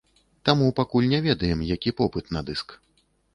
Таму 0.47 0.69
пакуль 0.79 1.09
не 1.11 1.19
ведаем, 1.27 1.61
які 1.73 1.93
попыт 2.01 2.33
на 2.39 2.45
дыск. 2.49 2.67